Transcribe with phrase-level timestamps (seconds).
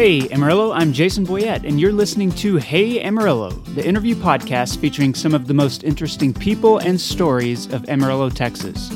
[0.00, 5.12] Hey, Amarillo, I'm Jason Boyett, and you're listening to Hey Amarillo, the interview podcast featuring
[5.12, 8.88] some of the most interesting people and stories of Amarillo, Texas.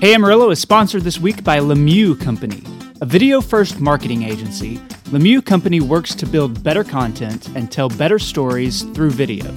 [0.00, 2.62] Hey Amarillo is sponsored this week by Lemieux Company,
[3.00, 4.76] a video first marketing agency.
[5.06, 9.52] Lemieux Company works to build better content and tell better stories through video.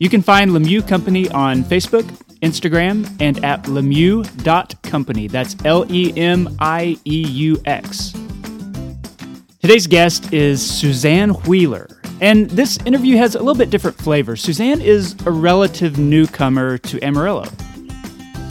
[0.00, 2.04] You can find Lemieux Company on Facebook,
[2.42, 5.28] Instagram, and at lemieux.company.
[5.28, 8.12] That's L E M I E U X.
[9.64, 11.88] Today's guest is Suzanne Wheeler,
[12.20, 14.36] and this interview has a little bit different flavor.
[14.36, 17.46] Suzanne is a relative newcomer to Amarillo.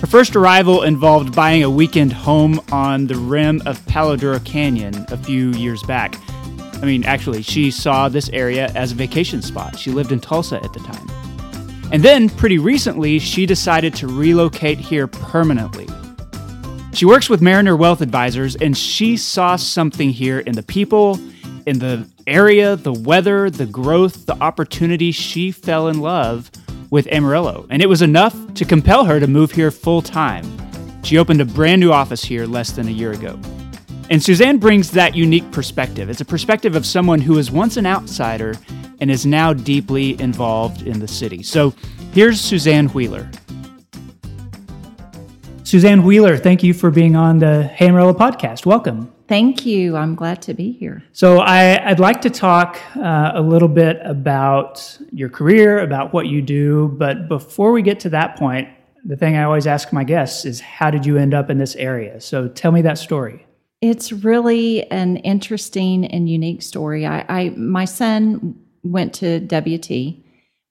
[0.01, 5.05] Her first arrival involved buying a weekend home on the rim of Palo Duro Canyon
[5.09, 6.15] a few years back.
[6.81, 9.77] I mean, actually, she saw this area as a vacation spot.
[9.77, 11.91] She lived in Tulsa at the time.
[11.91, 15.87] And then, pretty recently, she decided to relocate here permanently.
[16.93, 21.19] She works with Mariner Wealth Advisors, and she saw something here in the people,
[21.65, 25.11] in the area, the weather, the growth, the opportunity.
[25.11, 26.51] She fell in love
[26.91, 30.45] with Amarillo, and it was enough to compel her to move here full time.
[31.03, 33.39] She opened a brand new office here less than a year ago.
[34.11, 36.11] And Suzanne brings that unique perspective.
[36.11, 38.53] It's a perspective of someone who was once an outsider
[38.99, 41.41] and is now deeply involved in the city.
[41.41, 41.73] So
[42.11, 43.31] here's Suzanne Wheeler.
[45.73, 48.63] Suzanne Wheeler, thank you for being on the Hey Amarillo podcast.
[48.63, 49.11] Welcome.
[49.27, 49.97] Thank you.
[49.97, 51.03] I'm glad to be here.
[51.13, 56.27] So, I, would like to talk uh, a little bit about your career, about what
[56.27, 56.89] you do.
[56.99, 58.67] But before we get to that point,
[59.03, 61.75] the thing I always ask my guests is how did you end up in this
[61.77, 62.21] area?
[62.21, 63.43] So, tell me that story.
[63.81, 67.07] It's really an interesting and unique story.
[67.07, 70.22] I, I my son went to WT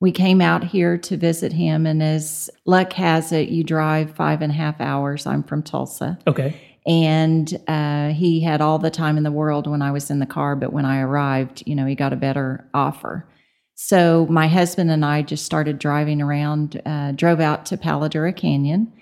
[0.03, 4.43] we came out here to visit him, and as luck has it, you drive five
[4.43, 5.29] and a half hours.
[5.29, 6.19] I'm from Tulsa.
[6.27, 6.61] Okay.
[6.85, 10.27] And uh, he had all the time in the world when I was in the
[10.27, 13.29] car, but when I arrived, you know, he got a better offer.
[13.77, 18.33] So my husband and I just started driving around, uh, drove out to Palo Duro
[18.33, 18.93] Canyon,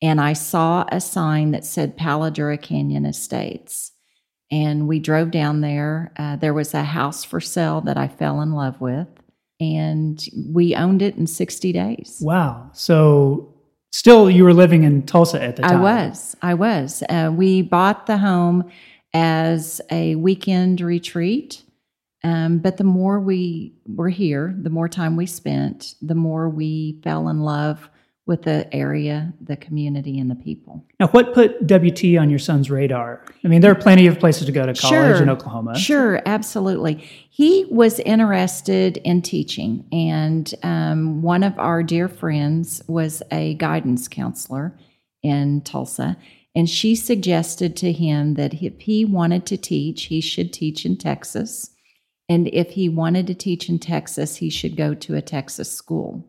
[0.00, 3.92] and I saw a sign that said Palo Duro Canyon Estates.
[4.50, 6.14] And we drove down there.
[6.16, 9.08] Uh, there was a house for sale that I fell in love with
[9.60, 12.18] and we owned it in 60 days.
[12.20, 12.70] Wow.
[12.72, 13.54] So
[13.90, 15.78] still you were living in Tulsa at the time.
[15.78, 16.36] I was.
[16.42, 17.02] I was.
[17.08, 18.70] Uh, we bought the home
[19.14, 21.62] as a weekend retreat.
[22.24, 27.00] Um, but the more we were here, the more time we spent, the more we
[27.04, 27.88] fell in love
[28.26, 30.84] with the area, the community, and the people.
[30.98, 33.24] Now, what put WT on your son's radar?
[33.44, 35.78] I mean, there are plenty of places to go to college sure, in Oklahoma.
[35.78, 36.94] Sure, absolutely.
[37.30, 44.08] He was interested in teaching, and um, one of our dear friends was a guidance
[44.08, 44.76] counselor
[45.22, 46.16] in Tulsa.
[46.56, 50.96] And she suggested to him that if he wanted to teach, he should teach in
[50.96, 51.70] Texas.
[52.30, 56.26] And if he wanted to teach in Texas, he should go to a Texas school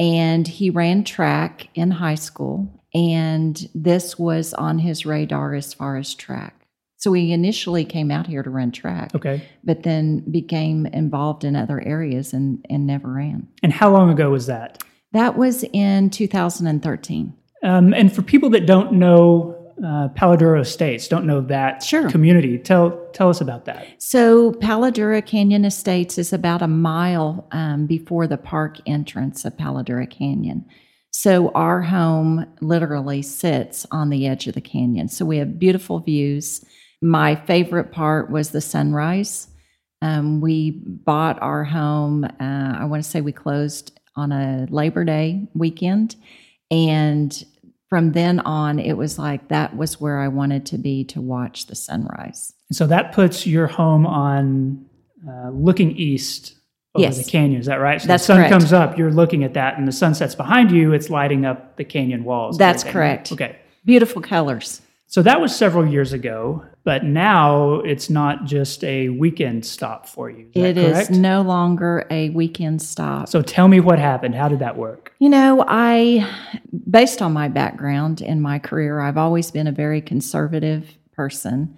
[0.00, 5.96] and he ran track in high school and this was on his radar as far
[5.98, 6.56] as track.
[6.96, 9.46] So he initially came out here to run track okay.
[9.62, 13.46] but then became involved in other areas and, and never ran.
[13.62, 14.82] And how long ago was that?
[15.12, 21.08] That was in 2013 um, and for people that don't know uh, Palo Estates.
[21.08, 22.10] Don't know that sure.
[22.10, 22.58] community.
[22.58, 23.86] Tell tell us about that.
[23.98, 29.56] So Palo Duro Canyon Estates is about a mile um, before the park entrance of
[29.56, 30.64] Palo Duro Canyon.
[31.12, 35.08] So our home literally sits on the edge of the canyon.
[35.08, 36.64] So we have beautiful views.
[37.02, 39.48] My favorite part was the sunrise.
[40.02, 42.24] Um, we bought our home.
[42.24, 46.16] Uh, I want to say we closed on a Labor Day weekend,
[46.70, 47.44] and
[47.90, 51.66] from then on, it was like that was where I wanted to be to watch
[51.66, 52.54] the sunrise.
[52.72, 54.86] So that puts your home on
[55.28, 56.54] uh, looking east
[56.94, 57.18] over yes.
[57.18, 57.60] the canyon.
[57.60, 58.00] Is that right?
[58.00, 58.52] So That's the sun correct.
[58.52, 60.92] comes up, you're looking at that, and the sun sets behind you.
[60.92, 62.56] It's lighting up the canyon walls.
[62.56, 63.32] That's correct.
[63.32, 63.58] Okay.
[63.84, 64.80] Beautiful colors.
[65.08, 70.30] So that was several years ago, but now it's not just a weekend stop for
[70.30, 70.48] you.
[70.54, 73.28] Is it is no longer a weekend stop.
[73.28, 74.36] So tell me what happened.
[74.36, 75.09] How did that work?
[75.20, 76.26] You know, I,
[76.88, 81.76] based on my background and my career, I've always been a very conservative person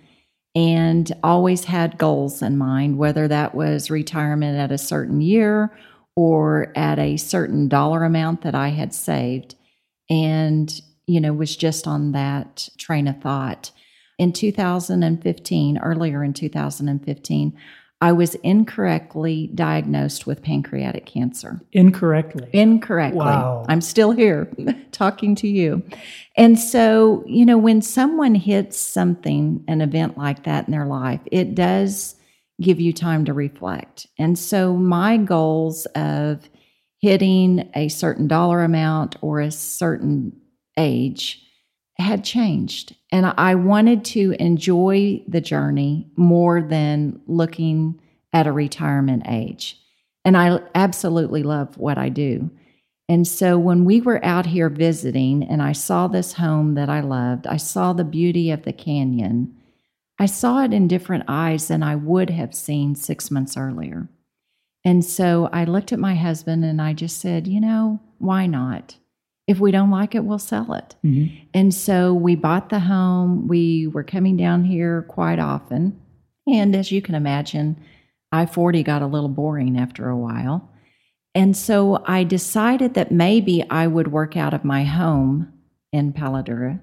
[0.54, 5.76] and always had goals in mind, whether that was retirement at a certain year
[6.14, 9.56] or at a certain dollar amount that I had saved.
[10.08, 13.72] And you know, was just on that train of thought.
[14.18, 17.58] In 2015, earlier in 2015,
[18.02, 21.60] I was incorrectly diagnosed with pancreatic cancer.
[21.70, 22.48] Incorrectly?
[22.52, 23.20] Incorrectly.
[23.20, 23.64] Wow.
[23.68, 24.50] I'm still here
[24.90, 25.84] talking to you.
[26.36, 31.20] And so, you know, when someone hits something, an event like that in their life,
[31.30, 32.16] it does
[32.60, 34.08] give you time to reflect.
[34.18, 36.50] And so my goals of
[36.98, 40.32] hitting a certain dollar amount or a certain
[40.76, 41.40] age
[41.98, 42.96] had changed.
[43.10, 48.00] And I wanted to enjoy the journey more than looking
[48.32, 49.78] at a retirement age.
[50.24, 52.50] And I absolutely love what I do.
[53.08, 57.00] And so when we were out here visiting and I saw this home that I
[57.00, 59.54] loved, I saw the beauty of the canyon.
[60.18, 64.08] I saw it in different eyes than I would have seen six months earlier.
[64.84, 68.96] And so I looked at my husband and I just said, you know, why not?
[69.46, 70.94] If we don't like it, we'll sell it.
[71.04, 71.46] Mm-hmm.
[71.52, 73.48] And so we bought the home.
[73.48, 76.00] We were coming down here quite often.
[76.46, 77.82] And as you can imagine,
[78.30, 80.70] I 40 got a little boring after a while.
[81.34, 85.52] And so I decided that maybe I would work out of my home
[85.92, 86.78] in Palo Duro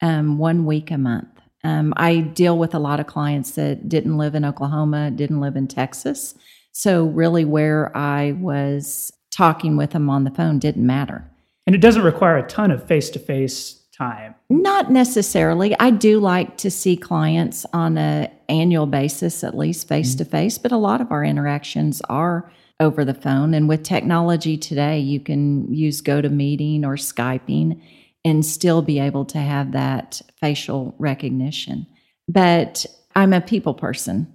[0.00, 1.28] um, one week a month.
[1.64, 5.56] Um, I deal with a lot of clients that didn't live in Oklahoma, didn't live
[5.56, 6.34] in Texas.
[6.72, 11.28] So, really, where I was talking with them on the phone didn't matter.
[11.68, 14.34] And it doesn't require a ton of face to face time.
[14.48, 15.78] Not necessarily.
[15.78, 20.56] I do like to see clients on an annual basis, at least face to face,
[20.56, 22.50] but a lot of our interactions are
[22.80, 23.52] over the phone.
[23.52, 27.82] And with technology today, you can use GoToMeeting or Skyping
[28.24, 31.86] and still be able to have that facial recognition.
[32.28, 34.34] But I'm a people person.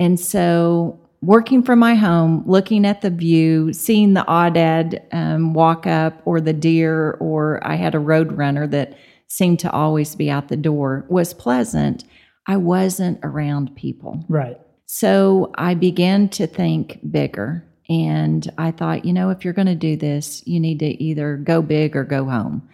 [0.00, 5.86] And so working from my home, looking at the view, seeing the aoudad um, walk
[5.86, 8.96] up or the deer, or I had a road runner that
[9.28, 12.04] seemed to always be out the door was pleasant.
[12.46, 14.24] I wasn't around people.
[14.28, 14.58] Right.
[14.86, 17.64] So I began to think bigger.
[17.88, 21.36] And I thought, you know, if you're going to do this, you need to either
[21.36, 22.68] go big or go home.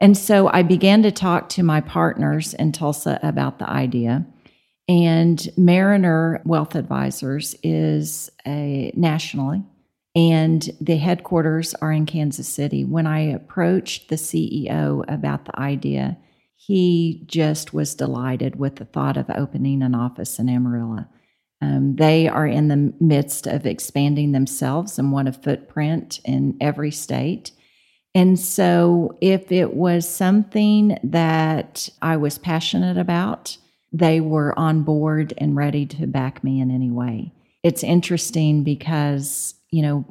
[0.00, 4.26] And so I began to talk to my partners in Tulsa about the idea.
[4.88, 9.64] And Mariner Wealth Advisors is a nationally,
[10.14, 12.84] and the headquarters are in Kansas City.
[12.84, 16.16] When I approached the CEO about the idea,
[16.54, 21.06] he just was delighted with the thought of opening an office in Amarillo.
[21.60, 26.90] Um, they are in the midst of expanding themselves and want a footprint in every
[26.92, 27.50] state.
[28.14, 33.58] And so, if it was something that I was passionate about,
[33.92, 37.32] they were on board and ready to back me in any way.
[37.62, 40.04] It's interesting because, you know,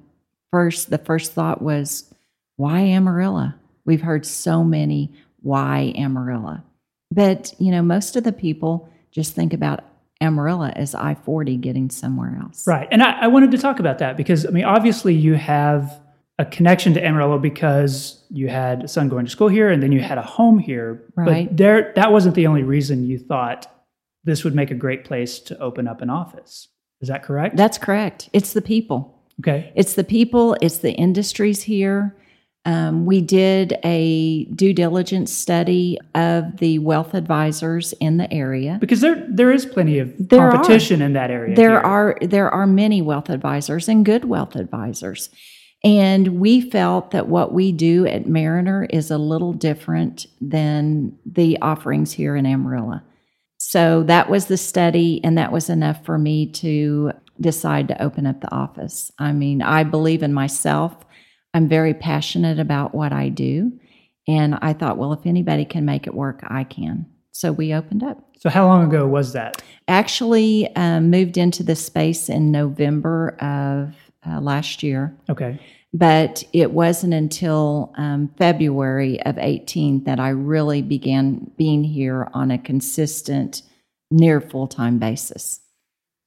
[0.51, 2.11] first, the first thought was,
[2.57, 3.55] why Amarilla?
[3.85, 6.63] We've heard so many why Amarilla?
[7.11, 9.83] But, you know, most of the people just think about
[10.21, 12.65] Amarilla as I 40 getting somewhere else.
[12.65, 12.87] Right.
[12.91, 16.01] And I, I, wanted to talk about that because, I mean, obviously you have
[16.37, 19.91] a connection to Amarillo because you had a son going to school here and then
[19.91, 21.03] you had a home here.
[21.15, 21.47] Right.
[21.47, 23.71] But there, that wasn't the only reason you thought
[24.25, 26.67] this would make a great place to open up an office.
[26.99, 27.55] Is that correct?
[27.55, 28.29] That's correct.
[28.33, 29.23] It's the people.
[29.39, 29.71] Okay.
[29.75, 32.15] It's the people, it's the industries here.
[32.65, 39.01] Um, we did a due diligence study of the wealth advisors in the area because
[39.01, 41.05] there there is plenty of there competition are.
[41.05, 41.55] in that area.
[41.55, 41.79] There here.
[41.79, 45.29] are there are many wealth advisors and good wealth advisors,
[45.83, 51.59] and we felt that what we do at Mariner is a little different than the
[51.61, 53.01] offerings here in Amarillo.
[53.57, 58.25] So that was the study, and that was enough for me to decide to open
[58.25, 59.11] up the office.
[59.19, 60.95] I mean, I believe in myself.
[61.53, 63.71] I'm very passionate about what I do.
[64.27, 67.05] And I thought, well, if anybody can make it work, I can.
[67.31, 68.23] So we opened up.
[68.39, 69.61] So, how long ago was that?
[69.87, 75.15] Actually, um, moved into the space in November of uh, last year.
[75.29, 75.59] Okay.
[75.93, 82.51] But it wasn't until um, February of 18 that I really began being here on
[82.51, 83.61] a consistent,
[84.11, 85.61] near full time basis.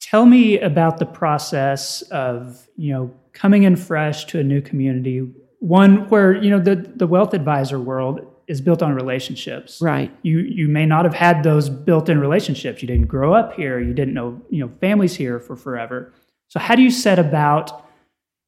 [0.00, 5.31] Tell me about the process of, you know, coming in fresh to a new community,
[5.59, 9.81] one where, you know, the, the wealth advisor world is built on relationships.
[9.81, 10.11] Right.
[10.23, 12.81] You you may not have had those built-in relationships.
[12.81, 13.78] You didn't grow up here.
[13.78, 16.12] You didn't know, you know, families here for forever.
[16.49, 17.85] So how do you set about,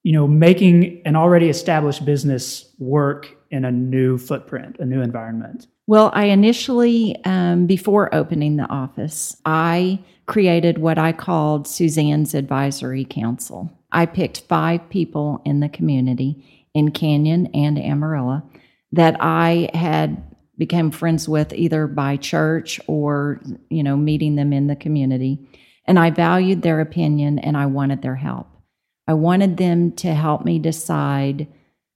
[0.02, 5.66] you know, making an already established business work in a new footprint, a new environment?
[5.86, 13.04] Well, I initially, um, before opening the office, I created what I called Suzanne's Advisory
[13.04, 13.70] Council.
[13.90, 18.42] I picked five people in the community in Canyon and Amarillo
[18.92, 20.22] that I had
[20.56, 23.40] become friends with either by church or,
[23.70, 25.38] you know, meeting them in the community.
[25.86, 28.46] And I valued their opinion and I wanted their help.
[29.06, 31.46] I wanted them to help me decide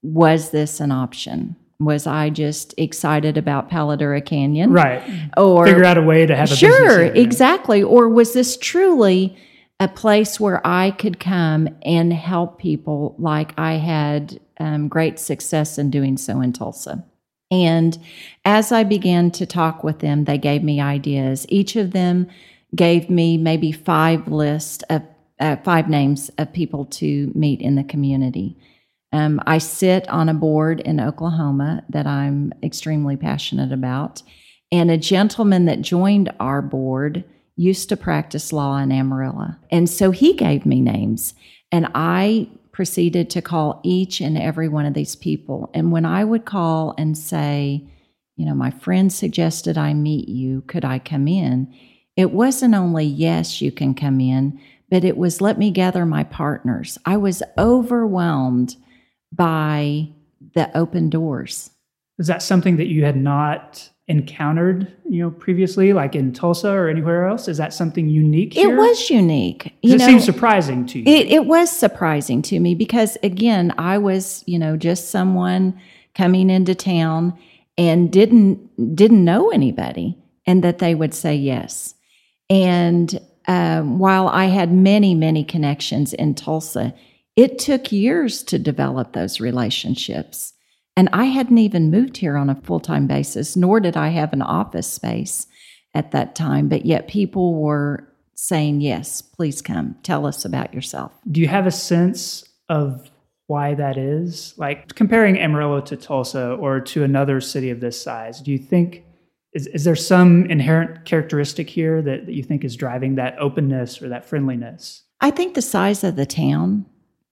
[0.02, 1.56] was this an option?
[1.80, 4.72] Was I just excited about Palo Duro Canyon?
[4.72, 5.02] Right.
[5.36, 7.82] Or figure out a way to have a sure, exactly.
[7.82, 9.36] Or was this truly
[9.80, 15.78] a place where I could come and help people like I had um, great success
[15.78, 17.04] in doing so in Tulsa.
[17.50, 17.98] And
[18.44, 21.44] as I began to talk with them, they gave me ideas.
[21.48, 22.28] Each of them
[22.74, 25.02] gave me maybe five lists of
[25.40, 28.56] uh, five names of people to meet in the community.
[29.12, 34.22] Um, I sit on a board in Oklahoma that I'm extremely passionate about.
[34.72, 37.24] And a gentleman that joined our board
[37.56, 39.54] used to practice law in Amarillo.
[39.70, 41.34] And so he gave me names.
[41.70, 45.70] And I proceeded to call each and every one of these people.
[45.74, 47.88] And when I would call and say,
[48.36, 51.72] you know, my friend suggested I meet you, could I come in?
[52.16, 54.60] It wasn't only, yes, you can come in,
[54.90, 56.98] but it was, let me gather my partners.
[57.04, 58.76] I was overwhelmed
[59.32, 60.08] by
[60.54, 61.70] the open doors.
[62.18, 66.88] Is that something that you had not encountered, you know, previously, like in Tulsa or
[66.88, 67.48] anywhere else?
[67.48, 68.52] Is that something unique?
[68.52, 68.72] Here?
[68.72, 69.74] It was unique.
[69.82, 71.04] You it seems surprising to you.
[71.06, 75.80] It, it was surprising to me because, again, I was, you know, just someone
[76.14, 77.36] coming into town
[77.76, 81.94] and didn't didn't know anybody, and that they would say yes.
[82.50, 86.94] And um, while I had many, many connections in Tulsa,
[87.36, 90.52] it took years to develop those relationships.
[90.96, 94.32] And I hadn't even moved here on a full time basis, nor did I have
[94.32, 95.46] an office space
[95.94, 96.68] at that time.
[96.68, 101.12] But yet people were saying, Yes, please come, tell us about yourself.
[101.30, 103.10] Do you have a sense of
[103.46, 104.54] why that is?
[104.56, 109.03] Like comparing Amarillo to Tulsa or to another city of this size, do you think?
[109.54, 114.02] Is, is there some inherent characteristic here that, that you think is driving that openness
[114.02, 115.04] or that friendliness?
[115.20, 116.86] I think the size of the town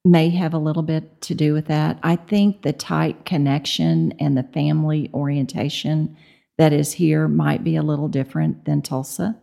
[0.05, 1.99] may have a little bit to do with that.
[2.03, 6.17] I think the tight connection and the family orientation
[6.59, 9.37] that is here might be a little different than Tulsa.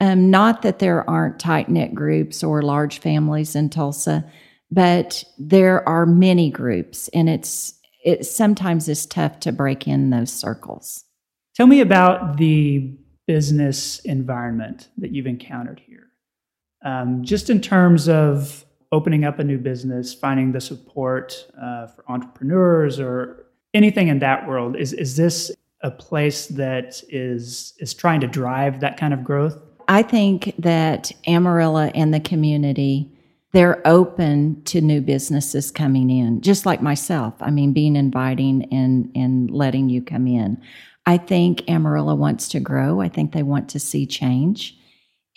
[0.00, 4.24] Um, not that there aren't tight knit groups or large families in Tulsa,
[4.70, 7.74] but there are many groups, and it's
[8.04, 11.04] it sometimes is tough to break in those circles.
[11.54, 16.08] Tell me about the business environment that you've encountered here,
[16.84, 22.04] um, just in terms of opening up a new business, finding the support uh, for
[22.08, 24.76] entrepreneurs or anything in that world.
[24.76, 25.50] Is is this
[25.82, 29.58] a place that is is trying to drive that kind of growth?
[29.88, 33.10] I think that Amarillo and the community
[33.52, 37.34] they're open to new businesses coming in, just like myself.
[37.40, 40.60] I mean, being inviting and and letting you come in.
[41.06, 43.00] I think Amarillo wants to grow.
[43.00, 44.78] I think they want to see change.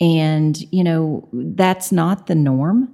[0.00, 2.92] And, you know, that's not the norm.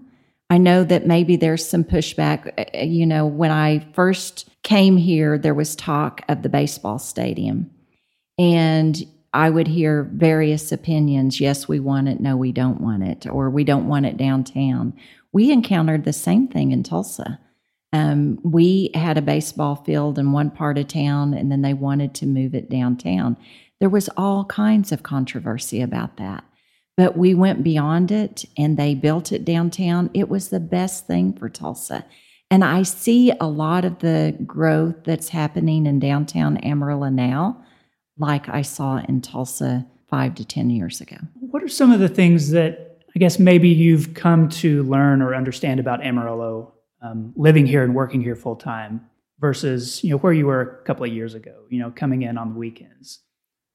[0.49, 2.52] I know that maybe there's some pushback.
[2.59, 6.99] Uh, uh, you know, when I first came here, there was talk of the baseball
[6.99, 7.71] stadium.
[8.38, 9.02] And
[9.35, 11.41] I would hear various opinions.
[11.41, 12.21] Yes, we want it.
[12.21, 13.26] No, we don't want it.
[13.26, 14.93] Or we don't want it downtown.
[15.33, 17.41] We encountered the same thing in Tulsa.
[17.93, 22.15] Um, we had a baseball field in one part of town, and then they wanted
[22.17, 23.37] to move it downtown.
[23.81, 26.45] There was all kinds of controversy about that.
[26.97, 30.11] But we went beyond it and they built it downtown.
[30.13, 32.05] It was the best thing for Tulsa.
[32.51, 37.65] And I see a lot of the growth that's happening in downtown Amarillo now,
[38.19, 41.17] like I saw in Tulsa five to 10 years ago.
[41.41, 45.35] What are some of the things that I guess maybe you've come to learn or
[45.35, 49.03] understand about Amarillo um, living here and working here full time
[49.41, 52.39] versus you know where you were a couple of years ago, you know, coming in
[52.39, 53.21] on the weekends?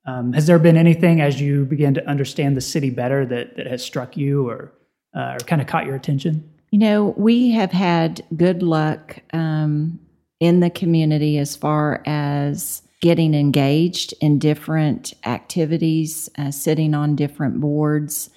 [0.06, 3.68] Um, has there been anything as you begin to understand the city better that, that
[3.68, 4.72] has struck you or,
[5.14, 6.50] uh, or kind of caught your attention?
[6.72, 10.00] You know, we have had good luck um,
[10.40, 17.60] in the community as far as getting engaged in different activities, uh, sitting on different
[17.60, 18.30] boards,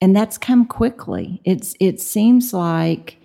[0.00, 1.40] and that's come quickly.
[1.44, 3.16] It's it seems like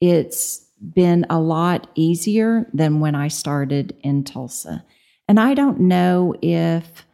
[0.00, 4.84] it's been a lot easier than when I started in Tulsa,
[5.28, 7.06] and I don't know if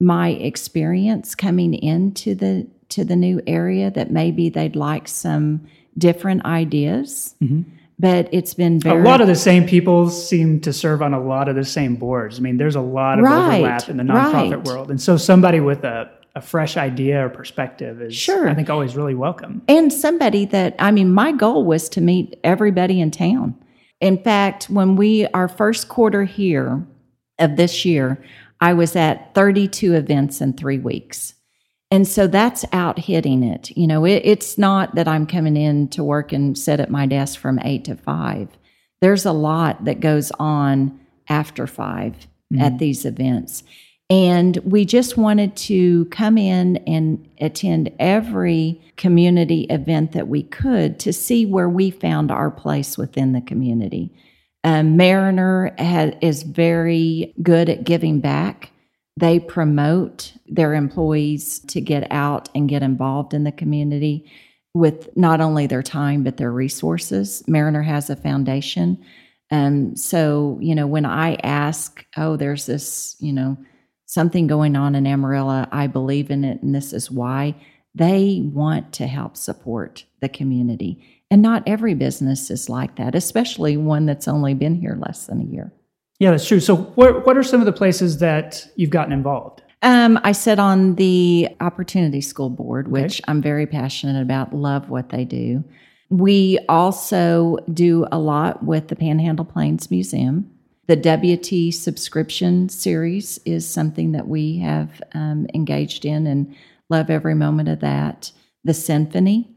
[0.00, 6.44] my experience coming into the to the new area that maybe they'd like some different
[6.44, 7.34] ideas.
[7.42, 7.70] Mm-hmm.
[8.00, 9.00] But it's been very.
[9.00, 11.96] A lot of the same people seem to serve on a lot of the same
[11.96, 12.38] boards.
[12.38, 14.64] I mean, there's a lot of right, overlap in the nonprofit right.
[14.64, 14.90] world.
[14.90, 18.48] And so somebody with a, a fresh idea or perspective is, sure.
[18.48, 19.60] I think, always really welcome.
[19.66, 23.56] And somebody that, I mean, my goal was to meet everybody in town.
[24.00, 26.86] In fact, when we, our first quarter here
[27.40, 28.22] of this year,
[28.60, 31.34] I was at 32 events in three weeks.
[31.90, 33.76] And so that's out hitting it.
[33.76, 37.06] You know, it, it's not that I'm coming in to work and sit at my
[37.06, 38.48] desk from eight to five.
[39.00, 42.62] There's a lot that goes on after 5 mm-hmm.
[42.62, 43.64] at these events.
[44.10, 50.98] And we just wanted to come in and attend every community event that we could
[51.00, 54.10] to see where we found our place within the community.
[54.64, 58.70] Um, Mariner had, is very good at giving back.
[59.18, 64.30] They promote their employees to get out and get involved in the community
[64.72, 67.42] with not only their time, but their resources.
[67.46, 69.04] Mariner has a foundation.
[69.50, 73.58] Um, so, you know, when I ask, oh, there's this, you know,
[74.08, 77.54] something going on in Amarillo, I believe in it, and this is why,
[77.94, 81.04] they want to help support the community.
[81.30, 85.42] And not every business is like that, especially one that's only been here less than
[85.42, 85.72] a year.
[86.18, 86.58] Yeah, that's true.
[86.58, 89.62] So, what, what are some of the places that you've gotten involved?
[89.82, 93.24] Um, I sit on the Opportunity School Board, which okay.
[93.28, 95.62] I'm very passionate about, love what they do.
[96.08, 100.50] We also do a lot with the Panhandle Plains Museum.
[100.88, 106.56] The WT subscription series is something that we have um, engaged in and
[106.88, 108.32] love every moment of that.
[108.64, 109.54] The symphony.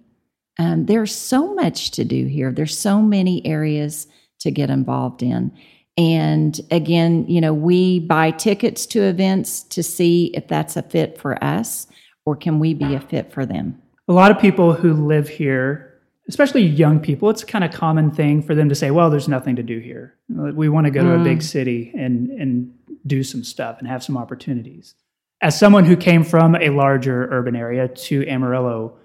[0.60, 2.52] Um, there's so much to do here.
[2.52, 4.08] There's so many areas
[4.42, 5.52] to get involved in.
[5.98, 11.18] And again, you know, we buy tickets to events to see if that's a fit
[11.18, 11.88] for us
[12.26, 13.82] or can we be a fit for them.
[14.10, 15.91] A lot of people who live here,
[16.28, 19.56] especially young people, it's kind of common thing for them to say, well, there's nothing
[19.56, 20.16] to do here.
[20.30, 21.22] We want to go to mm.
[21.22, 21.44] a big mm.
[21.44, 22.74] city and, and
[23.06, 24.96] do some stuff and have some opportunities.
[25.42, 28.98] As someone who came from a larger urban area to Amarillo,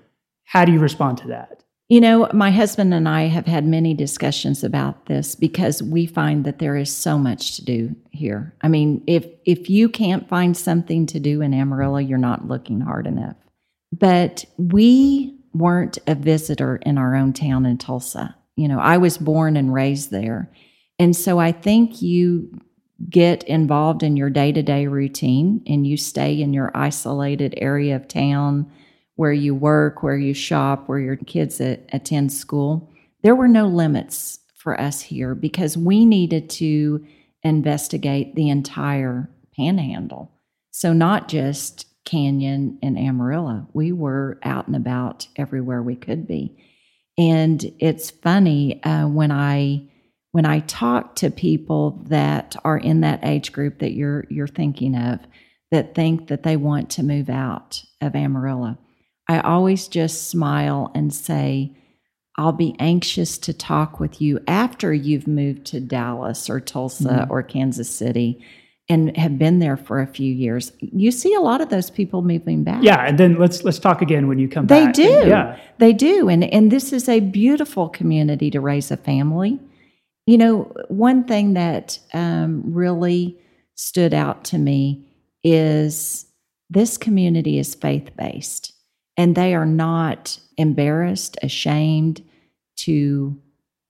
[0.45, 1.65] how do you respond to that?
[1.89, 6.45] You know, my husband and I have had many discussions about this because we find
[6.45, 8.55] that there is so much to do here.
[8.61, 12.81] I mean, if if you can't find something to do in Amarillo, you're not looking
[12.81, 13.37] hard enough.
[13.93, 18.37] But we weren't a visitor in our own town in Tulsa.
[18.57, 20.51] You know, I was born and raised there.
[20.99, 22.59] And so I think you
[23.11, 28.71] get involved in your day-to-day routine and you stay in your isolated area of town
[29.17, 32.91] where you work, where you shop, where your kids attend school.
[33.23, 37.05] There were no limits for us here because we needed to
[37.43, 40.33] investigate the entire panhandle.
[40.71, 46.57] So, not just Canyon and Amarillo, we were out and about everywhere we could be.
[47.19, 49.89] And it's funny uh, when I
[50.33, 54.95] when I talk to people that are in that age group that you're you're thinking
[54.95, 55.21] of
[55.71, 58.79] that think that they want to move out of Amarillo.
[59.29, 61.77] I always just smile and say,
[62.37, 67.33] I'll be anxious to talk with you after you've moved to Dallas or Tulsa mm-hmm.
[67.33, 68.45] or Kansas City
[68.89, 70.73] and have been there for a few years.
[70.79, 72.83] You see a lot of those people moving back.
[72.83, 74.95] Yeah, and then let's let's talk again when you come they back.
[74.95, 75.29] They do.
[75.29, 75.59] yeah.
[75.79, 76.29] They do.
[76.29, 79.59] And and this is a beautiful community to raise a family.
[80.27, 83.39] You know, one thing that um, really
[83.75, 85.05] stood out to me
[85.45, 86.27] is
[86.71, 88.73] this community is faith based
[89.17, 92.23] and they are not embarrassed, ashamed
[92.77, 93.41] to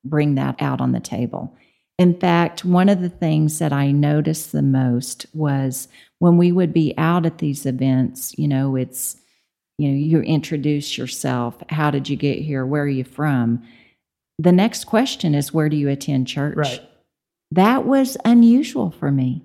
[0.05, 1.57] bring that out on the table.
[1.99, 6.73] In fact, one of the things that I noticed the most was when we would
[6.73, 9.17] be out at these events, you know, it's,
[9.79, 11.57] you know, you introduce yourself.
[11.71, 12.67] How did you get here?
[12.67, 13.63] Where are you from?
[14.39, 16.57] The next question is, where do you attend church?
[16.57, 16.83] Right.
[17.51, 19.43] That was unusual for me.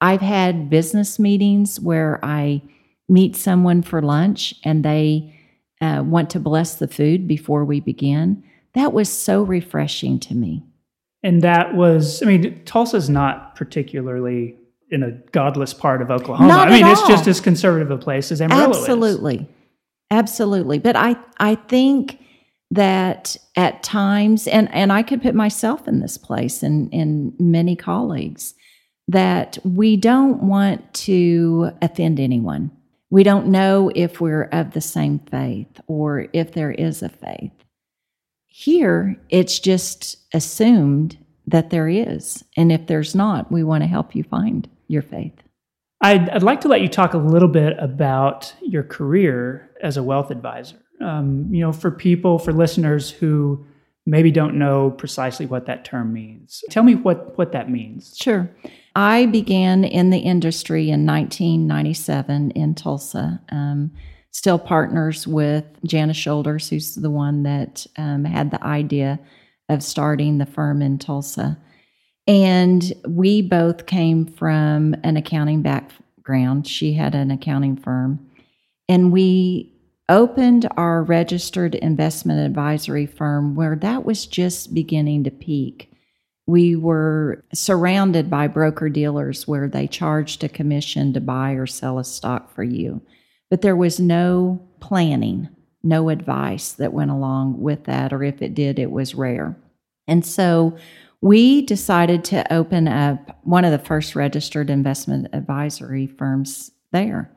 [0.00, 2.62] I've had business meetings where I
[3.08, 5.34] meet someone for lunch and they
[5.82, 8.42] uh, want to bless the food before we begin.
[8.72, 10.62] That was so refreshing to me.
[11.22, 14.56] And that was, I mean, Tulsa's not particularly
[14.90, 16.48] in a godless part of Oklahoma.
[16.48, 16.92] Not I mean, all.
[16.92, 19.36] it's just as conservative a place as Amarillo Absolutely.
[19.36, 19.46] Is.
[20.10, 20.78] Absolutely.
[20.78, 22.18] But I, I think
[22.70, 27.76] that at times, and, and I could put myself in this place and, and many
[27.76, 28.54] colleagues,
[29.08, 32.70] that we don't want to offend anyone.
[33.10, 37.52] We don't know if we're of the same faith or if there is a faith.
[38.60, 42.44] Here, it's just assumed that there is.
[42.58, 45.32] And if there's not, we want to help you find your faith.
[46.02, 50.02] I'd, I'd like to let you talk a little bit about your career as a
[50.02, 50.76] wealth advisor.
[51.00, 53.64] Um, you know, for people, for listeners who
[54.04, 56.62] maybe don't know precisely what that term means.
[56.68, 58.14] Tell me what, what that means.
[58.14, 58.50] Sure.
[58.94, 63.40] I began in the industry in 1997 in Tulsa.
[63.50, 63.92] Um,
[64.30, 69.18] still partners with Janice Shoulders, who's the one that um, had the idea
[69.68, 71.58] of starting the firm in Tulsa.
[72.26, 76.66] And we both came from an accounting background.
[76.66, 78.24] She had an accounting firm.
[78.88, 79.72] And we
[80.08, 85.90] opened our registered investment advisory firm where that was just beginning to peak
[86.50, 91.98] we were surrounded by broker dealers where they charged a commission to buy or sell
[91.98, 93.00] a stock for you.
[93.50, 95.48] But there was no planning,
[95.82, 99.56] no advice that went along with that, or if it did, it was rare.
[100.06, 100.76] And so
[101.20, 107.30] we decided to open up one of the first registered investment advisory firms there.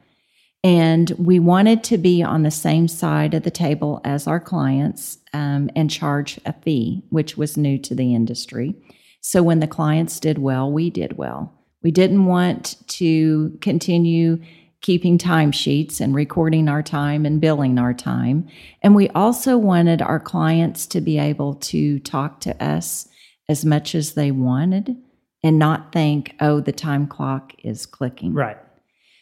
[0.63, 5.17] And we wanted to be on the same side of the table as our clients
[5.33, 8.73] um, and charge a fee, which was new to the industry.
[9.19, 11.53] So when the clients did well, we did well.
[11.81, 14.41] We didn't want to continue
[14.83, 18.45] keeping timesheets and recording our time and billing our time.
[18.83, 23.07] And we also wanted our clients to be able to talk to us
[23.49, 24.95] as much as they wanted
[25.41, 28.33] and not think, oh, the time clock is clicking.
[28.33, 28.57] Right.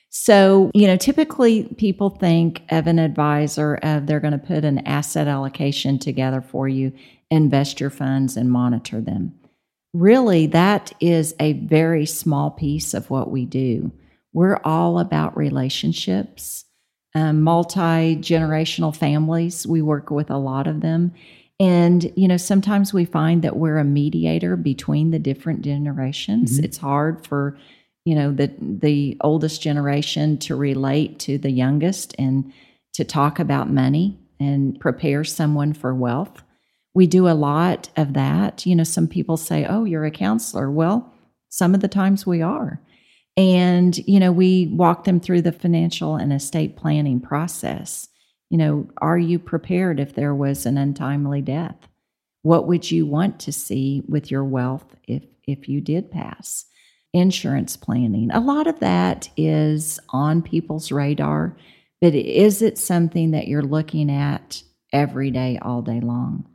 [0.10, 4.80] So, you know, typically people think of an advisor of they're going to put an
[4.80, 6.92] asset allocation together for you,
[7.30, 9.36] invest your funds, and monitor them.
[9.94, 13.92] Really, that is a very small piece of what we do.
[14.34, 16.66] We're all about relationships,
[17.16, 19.68] um, multi generational families.
[19.68, 21.14] We work with a lot of them.
[21.60, 26.56] And, you know, sometimes we find that we're a mediator between the different generations.
[26.56, 26.66] Mm-hmm.
[26.66, 27.58] It's hard for,
[28.04, 32.52] you know, the, the oldest generation to relate to the youngest and
[32.94, 36.42] to talk about money and prepare someone for wealth.
[36.96, 38.66] We do a lot of that.
[38.66, 40.72] You know, some people say, oh, you're a counselor.
[40.72, 41.14] Well,
[41.50, 42.82] some of the times we are.
[43.38, 48.10] And, you know, we walk them through the financial and estate planning process.
[48.50, 51.88] You know, are you prepared if there was an untimely death?
[52.44, 56.66] What would you want to see with your wealth if if you did pass?
[57.14, 58.32] Insurance planning.
[58.32, 61.58] A lot of that is on people's radar,
[62.00, 66.48] but is it something that you're looking at every day all day long?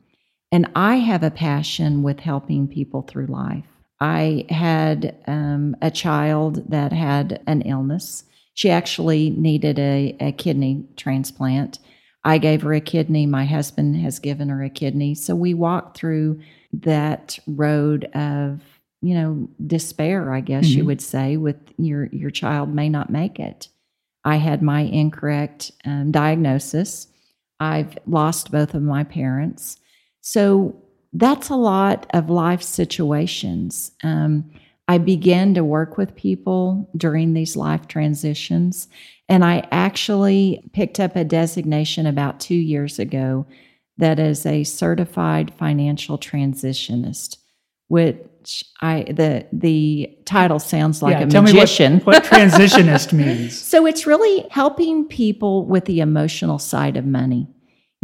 [0.51, 3.65] And I have a passion with helping people through life.
[3.99, 8.23] I had um, a child that had an illness.
[8.53, 11.79] She actually needed a, a kidney transplant.
[12.23, 13.25] I gave her a kidney.
[13.25, 15.15] My husband has given her a kidney.
[15.15, 16.41] So we walked through
[16.73, 18.61] that road of,
[19.01, 20.77] you know, despair, I guess mm-hmm.
[20.77, 23.69] you would say, with your, your child may not make it.
[24.25, 27.07] I had my incorrect um, diagnosis.
[27.59, 29.77] I've lost both of my parents.
[30.21, 30.75] So
[31.13, 33.91] that's a lot of life situations.
[34.03, 34.51] Um,
[34.87, 38.87] I began to work with people during these life transitions,
[39.27, 43.45] and I actually picked up a designation about two years ago
[43.97, 47.37] that is a certified financial transitionist,
[47.87, 51.97] which I the the title sounds like yeah, a tell magician.
[51.97, 53.59] Me what, what transitionist means.
[53.59, 57.47] So it's really helping people with the emotional side of money.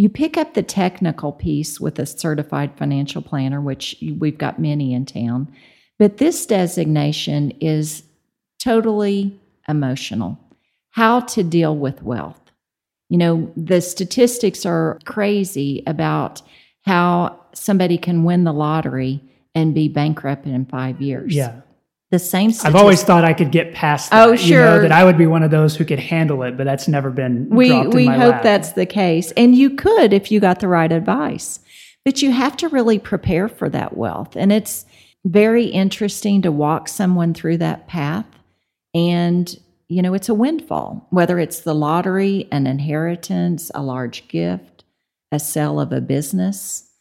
[0.04, 4.94] You pick up the technical piece with a certified financial planner, which we've got many
[4.94, 5.48] in town,
[5.98, 8.04] but this designation is
[8.60, 10.38] totally emotional.
[10.90, 12.42] How to deal with wealth.
[13.08, 16.42] You know, the statistics are crazy about
[16.82, 19.22] how somebody can win the lottery
[19.56, 21.34] and be bankrupt in five years.
[21.34, 21.62] Yeah
[22.14, 22.52] the same.
[22.64, 24.12] I've always thought I could get past.
[24.12, 24.48] That, oh, sure.
[24.48, 26.88] You know, that I would be one of those who could handle it, but that's
[26.88, 27.50] never been.
[27.50, 28.44] We we hope lap.
[28.44, 31.60] that's the case, and you could if you got the right advice.
[32.06, 34.86] But you have to really prepare for that wealth, and it's
[35.26, 38.28] very interesting to walk someone through that path.
[38.94, 44.84] And you know, it's a windfall, whether it's the lottery, an inheritance, a large gift,
[45.32, 46.92] a sale of a business,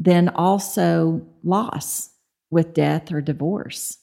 [0.00, 2.10] then also loss
[2.50, 3.98] with death or divorce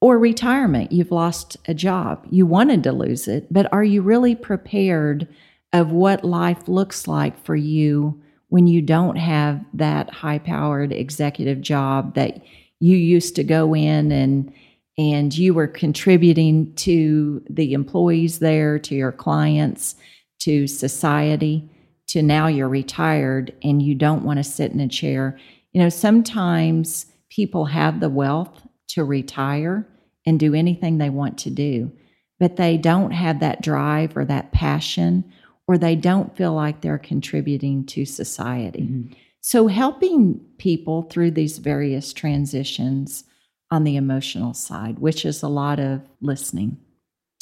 [0.00, 0.92] or retirement.
[0.92, 2.26] You've lost a job.
[2.30, 5.28] You wanted to lose it, but are you really prepared
[5.72, 11.60] of what life looks like for you when you don't have that high powered executive
[11.60, 12.42] job that
[12.80, 14.52] you used to go in and
[14.98, 19.94] and you were contributing to the employees there, to your clients,
[20.40, 21.70] to society,
[22.08, 25.38] to now you're retired and you don't want to sit in a chair.
[25.72, 29.86] You know, sometimes people have the wealth to retire
[30.26, 31.90] and do anything they want to do,
[32.38, 35.24] but they don't have that drive or that passion,
[35.66, 38.82] or they don't feel like they're contributing to society.
[38.82, 39.12] Mm-hmm.
[39.42, 43.24] So, helping people through these various transitions
[43.70, 46.76] on the emotional side, which is a lot of listening,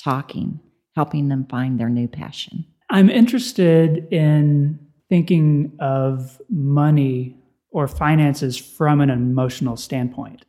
[0.02, 0.60] talking,
[0.94, 2.64] helping them find their new passion.
[2.90, 7.36] I'm interested in thinking of money
[7.70, 10.44] or finances from an emotional standpoint.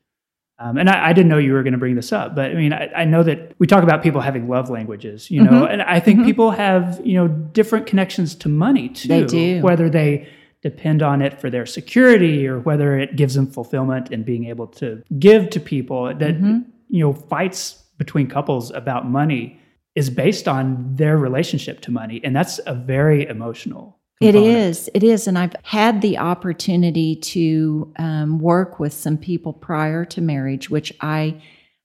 [0.62, 2.54] Um, and I, I, didn't know you were going to bring this up, but I
[2.54, 5.72] mean, I, I, know that we talk about people having love languages, you know, mm-hmm.
[5.72, 6.28] and I think mm-hmm.
[6.28, 9.08] people have, you know, different connections to money too.
[9.08, 9.62] They do.
[9.62, 10.28] Whether they
[10.62, 14.68] depend on it for their security or whether it gives them fulfillment in being able
[14.68, 16.60] to give to people that mm-hmm.
[16.90, 19.60] you know fights between couples about money
[19.96, 24.46] is based on their relationship to money and that's a very emotional Component.
[24.46, 24.90] It is.
[24.94, 25.28] It is.
[25.28, 30.94] And I've had the opportunity to um, work with some people prior to marriage, which
[31.00, 31.42] I,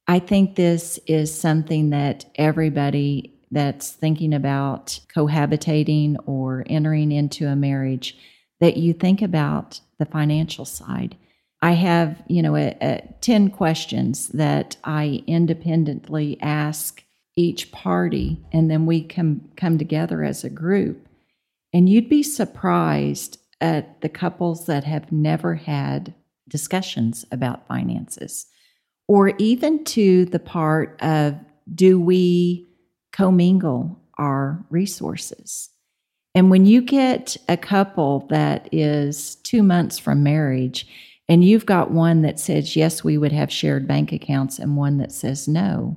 [0.08, 7.54] I think this is something that everybody that's thinking about cohabitating or entering into a
[7.54, 8.16] marriage,
[8.58, 11.16] that you think about the financial side.
[11.62, 17.04] I have, you know, a, a 10 questions that I independently ask
[17.36, 21.08] each party, and then we come, come together as a group
[21.74, 26.14] and you'd be surprised at the couples that have never had
[26.48, 28.46] discussions about finances,
[29.08, 31.34] or even to the part of
[31.74, 32.66] do we
[33.12, 35.70] commingle our resources?
[36.34, 40.86] And when you get a couple that is two months from marriage,
[41.28, 44.98] and you've got one that says, yes, we would have shared bank accounts, and one
[44.98, 45.96] that says no,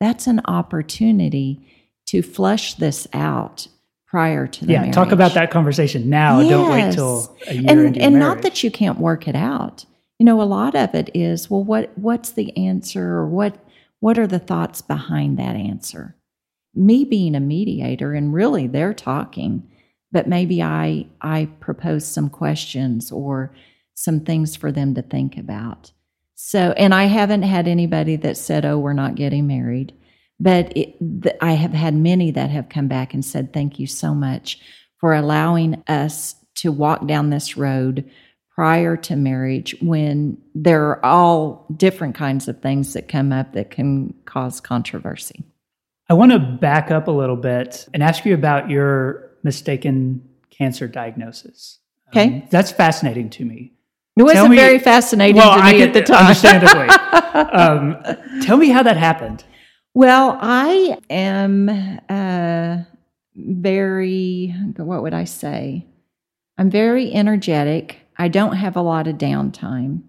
[0.00, 1.66] that's an opportunity
[2.06, 3.68] to flush this out
[4.14, 4.94] prior to the yeah marriage.
[4.94, 6.38] talk about that conversation now.
[6.38, 6.50] Yes.
[6.50, 9.84] don't wait till a year and, and not that you can't work it out.
[10.20, 13.58] You know a lot of it is well what what's the answer or what
[13.98, 16.14] what are the thoughts behind that answer?
[16.76, 19.68] Me being a mediator and really they're talking
[20.12, 23.52] but maybe i i propose some questions or
[23.94, 25.90] some things for them to think about.
[26.36, 29.92] So and i haven't had anybody that said oh we're not getting married
[30.40, 33.86] but it, the, I have had many that have come back and said, Thank you
[33.86, 34.60] so much
[34.98, 38.10] for allowing us to walk down this road
[38.54, 43.70] prior to marriage when there are all different kinds of things that come up that
[43.70, 45.44] can cause controversy.
[46.08, 50.86] I want to back up a little bit and ask you about your mistaken cancer
[50.86, 51.80] diagnosis.
[52.10, 52.26] Okay.
[52.26, 53.72] Um, that's fascinating to me.
[54.16, 56.26] It wasn't me, very fascinating well, to me at the time.
[56.26, 56.88] Understandably.
[57.34, 57.96] um,
[58.42, 59.44] tell me how that happened.
[59.94, 61.68] Well, I am
[62.08, 62.78] uh,
[63.36, 65.86] very, what would I say?
[66.58, 68.00] I'm very energetic.
[68.18, 70.02] I don't have a lot of downtime.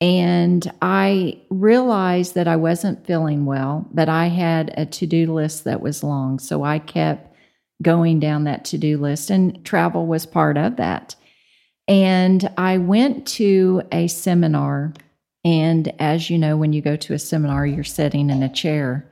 [0.00, 5.62] And I realized that I wasn't feeling well, but I had a to do list
[5.64, 6.40] that was long.
[6.40, 7.34] So I kept
[7.82, 11.14] going down that to do list, and travel was part of that.
[11.86, 14.92] And I went to a seminar
[15.44, 19.10] and as you know, when you go to a seminar, you're sitting in a chair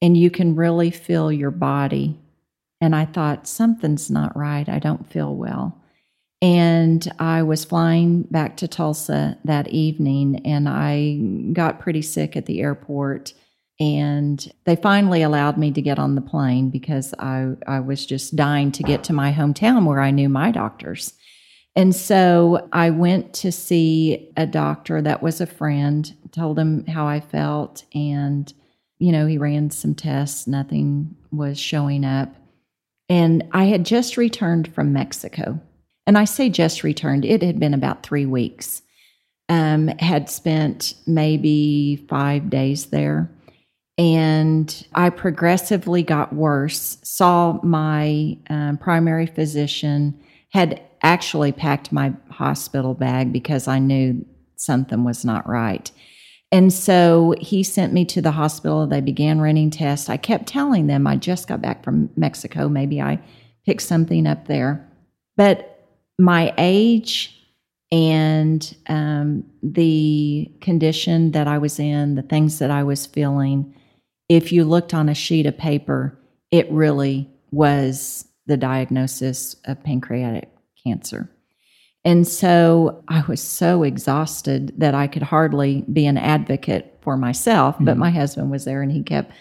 [0.00, 2.18] and you can really feel your body.
[2.80, 4.68] And I thought, something's not right.
[4.68, 5.80] I don't feel well.
[6.40, 11.18] And I was flying back to Tulsa that evening and I
[11.52, 13.32] got pretty sick at the airport.
[13.80, 18.36] And they finally allowed me to get on the plane because I, I was just
[18.36, 21.14] dying to get to my hometown where I knew my doctors.
[21.76, 27.06] And so I went to see a doctor that was a friend, told him how
[27.06, 28.52] I felt, and
[28.98, 32.34] you know, he ran some tests, nothing was showing up.
[33.08, 35.60] And I had just returned from Mexico.
[36.06, 38.82] And I say just returned, it had been about three weeks.
[39.50, 43.30] Um, had spent maybe five days there.
[43.98, 52.94] And I progressively got worse, saw my um, primary physician, had actually packed my hospital
[52.94, 54.24] bag because I knew
[54.56, 55.90] something was not right.
[56.50, 58.86] And so he sent me to the hospital.
[58.86, 60.08] They began running tests.
[60.08, 62.68] I kept telling them I just got back from Mexico.
[62.68, 63.20] Maybe I
[63.66, 64.88] picked something up there.
[65.36, 65.88] But
[66.18, 67.38] my age
[67.92, 73.74] and um, the condition that I was in, the things that I was feeling,
[74.28, 76.18] if you looked on a sheet of paper,
[76.50, 80.53] it really was the diagnosis of pancreatic
[80.86, 81.30] cancer.
[82.04, 87.76] And so I was so exhausted that I could hardly be an advocate for myself.
[87.76, 87.86] Mm-hmm.
[87.86, 89.32] But my husband was there and he kept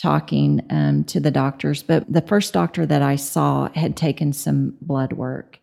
[0.00, 1.82] talking um, to the doctors.
[1.82, 5.58] But the first doctor that I saw had taken some blood work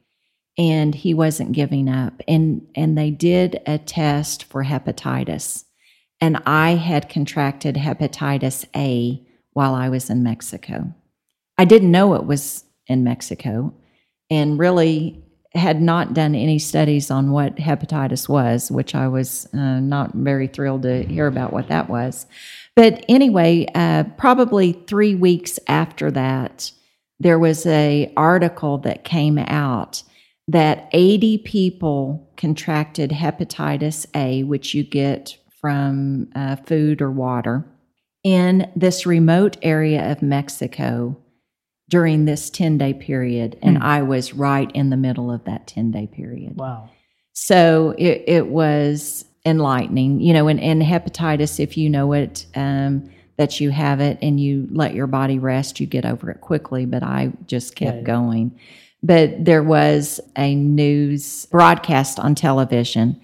[0.58, 2.22] and he wasn't giving up.
[2.28, 5.64] And, and they did a test for hepatitis.
[6.20, 10.94] And I had contracted hepatitis A while I was in Mexico.
[11.58, 13.74] I didn't know it was in Mexico.
[14.30, 19.80] And really, had not done any studies on what hepatitis was, which I was uh,
[19.80, 22.28] not very thrilled to hear about what that was.
[22.76, 26.72] But anyway, uh, probably three weeks after that,
[27.20, 30.04] there was a article that came out
[30.48, 37.66] that 80 people contracted hepatitis A, which you get from uh, food or water,
[38.24, 41.18] in this remote area of Mexico
[41.90, 43.58] during this 10 day period.
[43.62, 46.56] And I was right in the middle of that 10 day period.
[46.56, 46.90] Wow.
[47.34, 53.10] So it, it was enlightening, you know, and, and hepatitis, if you know it, um,
[53.38, 56.86] that you have it and you let your body rest, you get over it quickly.
[56.86, 58.04] But I just kept Yeah.
[58.04, 58.60] going.
[59.02, 63.20] But there was a news broadcast on television,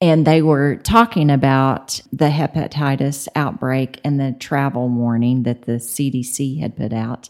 [0.00, 6.60] and they were talking about the hepatitis outbreak and the travel warning that the CDC
[6.60, 7.28] had put out.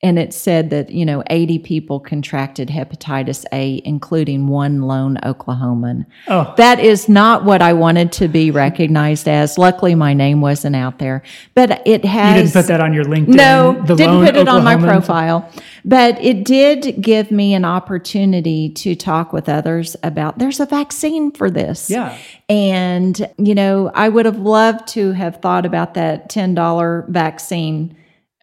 [0.00, 6.06] And it said that, you know, 80 people contracted hepatitis A, including one lone Oklahoman.
[6.28, 9.58] Oh, That is not what I wanted to be recognized as.
[9.58, 12.36] Luckily, my name wasn't out there, but it has.
[12.36, 13.34] you didn't put that on your LinkedIn.
[13.34, 15.50] No, the didn't put it on my profile.
[15.84, 21.32] But it did give me an opportunity to talk with others about there's a vaccine
[21.32, 21.90] for this.
[21.90, 22.16] Yeah.
[22.48, 27.96] And, you know, I would have loved to have thought about that $10 vaccine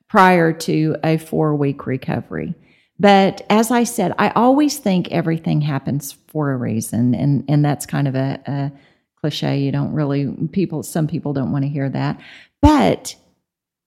[0.10, 2.56] prior to a four week recovery.
[3.00, 7.14] But as I said, I always think everything happens for a reason.
[7.14, 8.72] And, and that's kind of a, a
[9.20, 9.60] cliche.
[9.60, 12.20] You don't really, people, some people don't want to hear that.
[12.62, 13.16] But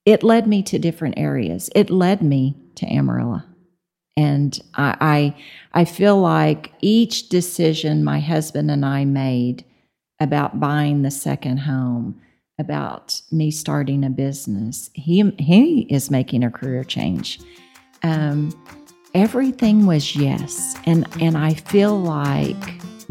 [0.05, 1.71] it led me to different areas.
[1.75, 3.43] It led me to Amarillo.
[4.17, 4.97] And I,
[5.73, 9.65] I, I feel like each decision my husband and I made
[10.21, 12.21] about buying the second home,
[12.59, 17.41] about me starting a business, he, he is making a career change.
[18.03, 18.53] Um,
[19.15, 20.77] everything was yes.
[20.87, 22.57] And, and I feel like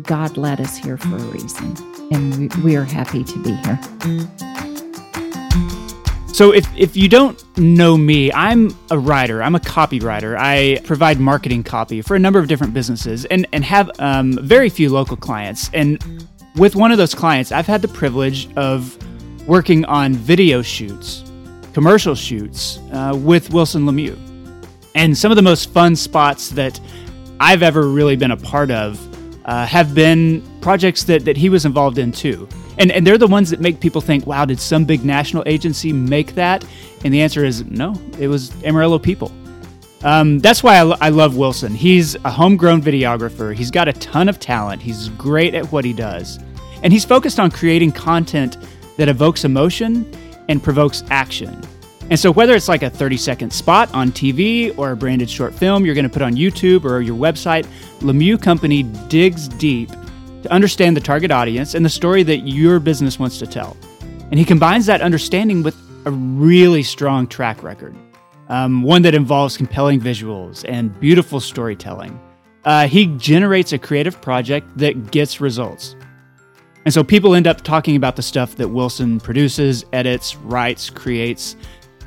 [0.01, 1.75] God led us here for a reason.
[2.11, 3.79] And we, we are happy to be here.
[6.33, 9.41] So if, if you don't know me, I'm a writer.
[9.41, 10.37] I'm a copywriter.
[10.37, 14.69] I provide marketing copy for a number of different businesses and, and have um, very
[14.69, 15.71] few local clients.
[15.73, 18.99] And with one of those clients, I've had the privilege of
[19.47, 21.23] working on video shoots,
[21.73, 24.17] commercial shoots uh, with Wilson Lemieux.
[24.93, 26.79] And some of the most fun spots that
[27.39, 28.99] I've ever really been a part of
[29.45, 32.47] uh, have been projects that, that he was involved in too.
[32.77, 35.93] And, and they're the ones that make people think, wow, did some big national agency
[35.93, 36.65] make that?
[37.05, 39.31] And the answer is no, it was Amarillo people.
[40.03, 41.73] Um, that's why I, lo- I love Wilson.
[41.73, 43.55] He's a homegrown videographer.
[43.55, 44.81] He's got a ton of talent.
[44.81, 46.37] He's great at what he does.
[46.83, 48.57] And he's focused on creating content
[48.97, 50.11] that evokes emotion
[50.49, 51.61] and provokes action.
[52.09, 55.53] And so, whether it's like a 30 second spot on TV or a branded short
[55.53, 57.65] film you're going to put on YouTube or your website,
[57.99, 59.89] Lemieux Company digs deep
[60.43, 63.75] to understand the target audience and the story that your business wants to tell.
[64.31, 67.93] And he combines that understanding with a really strong track record,
[68.47, 72.17] um, one that involves compelling visuals and beautiful storytelling.
[72.63, 75.96] Uh, he generates a creative project that gets results.
[76.87, 81.57] And so people end up talking about the stuff that Wilson produces, edits, writes, creates.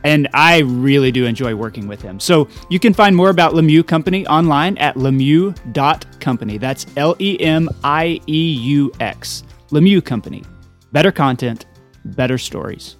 [0.04, 2.18] And I really do enjoy working with him.
[2.18, 6.56] So you can find more about Lemieux Company online at lemieux.company.
[6.56, 9.42] That's L E M I E U X.
[9.68, 10.44] Lemieux Company.
[10.92, 11.66] Better content,
[12.06, 12.96] better stories.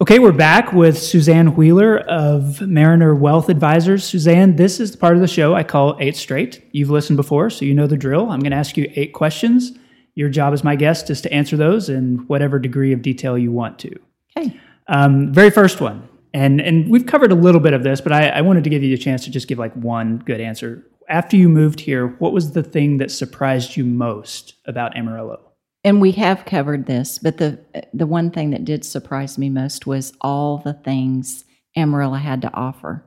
[0.00, 4.02] Okay, we're back with Suzanne Wheeler of Mariner Wealth Advisors.
[4.02, 6.60] Suzanne, this is the part of the show I call Eight Straight.
[6.72, 8.32] You've listened before, so you know the drill.
[8.32, 9.78] I'm going to ask you eight questions.
[10.14, 13.50] Your job as my guest is to answer those in whatever degree of detail you
[13.50, 13.98] want to.
[14.36, 14.58] Okay.
[14.88, 18.28] Um, very first one, and and we've covered a little bit of this, but I,
[18.28, 20.86] I wanted to give you a chance to just give like one good answer.
[21.08, 25.40] After you moved here, what was the thing that surprised you most about Amarillo?
[25.84, 27.60] And we have covered this, but the
[27.94, 31.44] the one thing that did surprise me most was all the things
[31.76, 33.04] Amarillo had to offer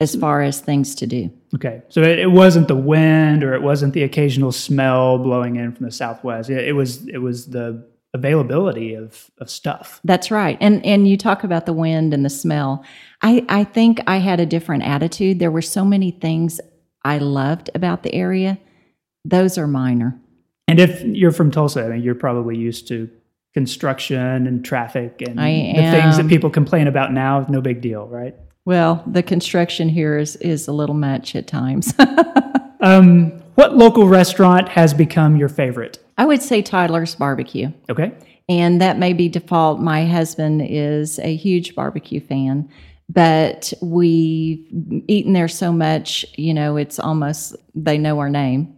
[0.00, 1.30] as far as things to do.
[1.54, 5.72] Okay, so it, it wasn't the wind, or it wasn't the occasional smell blowing in
[5.72, 6.50] from the southwest.
[6.50, 10.00] It, it was it was the availability of of stuff.
[10.04, 10.58] That's right.
[10.60, 12.84] And and you talk about the wind and the smell.
[13.22, 15.38] I I think I had a different attitude.
[15.38, 16.60] There were so many things
[17.04, 18.58] I loved about the area.
[19.24, 20.18] Those are minor.
[20.68, 23.08] And if you're from Tulsa, I mean, you're probably used to
[23.54, 27.46] construction and traffic and the things that people complain about now.
[27.48, 28.34] No big deal, right?
[28.66, 31.94] Well, the construction here is is a little much at times.
[32.80, 35.98] Um, what local restaurant has become your favorite?
[36.18, 37.72] I would say Tyler's barbecue.
[37.88, 38.12] Okay.
[38.48, 39.80] And that may be default.
[39.80, 42.68] My husband is a huge barbecue fan,
[43.08, 44.64] but we've
[45.08, 48.75] eaten there so much, you know, it's almost they know our name.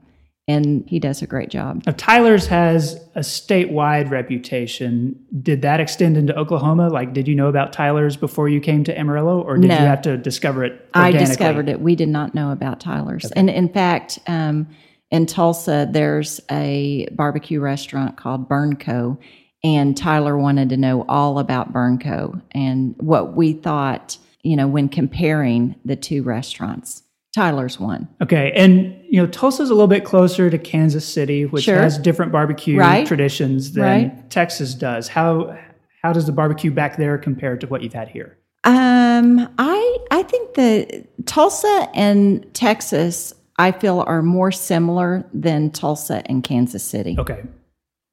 [0.48, 1.82] And he does a great job.
[1.86, 5.14] Now, Tyler's has a statewide reputation.
[5.42, 6.88] Did that extend into Oklahoma?
[6.88, 9.74] Like, did you know about Tyler's before you came to Amarillo, or did No.
[9.74, 10.88] you have to discover it?
[10.94, 11.82] I discovered it.
[11.82, 13.30] We did not know about Tyler's.
[13.32, 14.68] And in fact, um,
[15.10, 19.18] in Tulsa, there's a barbecue restaurant called Burn Co,
[19.62, 24.66] and Tyler wanted to know all about Burn Co and what we thought, you know,
[24.68, 27.02] when comparing the two restaurants.
[27.34, 28.08] Tyler's one.
[28.22, 28.52] Okay.
[28.56, 31.78] And, you know, Tulsa's a little bit closer to Kansas City, which Sure.
[31.78, 33.06] has different barbecue Right.
[33.06, 34.30] traditions than Right.
[34.30, 35.08] Texas does.
[35.08, 35.56] How
[36.02, 38.38] how does the barbecue back there compare to what you've had here?
[38.64, 46.22] Um, I I think that Tulsa and Texas, I feel, are more similar than Tulsa
[46.26, 47.16] and Kansas City.
[47.18, 47.42] Okay.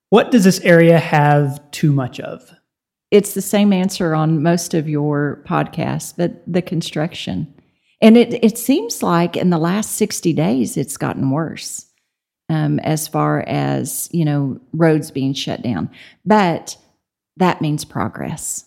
[0.10, 2.52] What does this area have too much of?
[3.12, 7.48] It's the same answer on most of your podcasts, but the construction.
[8.02, 11.86] And it, it seems like in the last 60 days, it's gotten worse
[12.50, 15.90] um, as far as, you know, roads being shut down.
[16.26, 16.78] But
[17.38, 18.66] that means progress.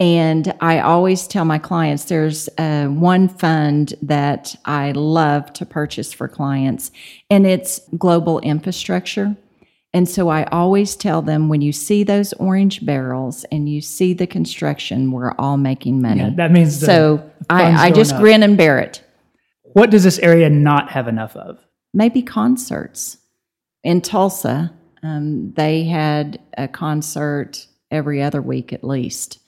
[0.00, 6.12] And I always tell my clients there's uh, one fund that I love to purchase
[6.12, 6.90] for clients,
[7.28, 9.36] and it's global infrastructure.
[9.92, 14.12] And so I always tell them when you see those orange barrels and you see
[14.14, 16.20] the construction, we're all making money.
[16.20, 18.20] Yeah, that means so I, I just up.
[18.20, 19.02] grin and bear it.
[19.72, 21.58] What does this area not have enough of?
[21.92, 23.18] Maybe concerts.
[23.82, 24.72] In Tulsa,
[25.02, 29.38] um, they had a concert every other week at least.